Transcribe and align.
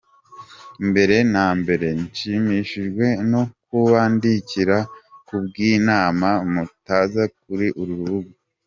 Mbere 0.89 1.15
na 1.33 1.45
mbere 1.59 1.87
nshimishijwe 2.05 3.07
no 3.31 3.41
kubandikira 3.67 4.77
kubw’inama 5.27 6.29
mutanga 6.53 7.21
kuri 7.41 7.67
uru 7.81 7.93
rubuga. 7.99 8.31